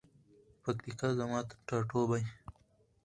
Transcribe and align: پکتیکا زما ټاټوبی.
پکتیکا 0.63 1.07
زما 1.19 1.39
ټاټوبی. 1.67 2.23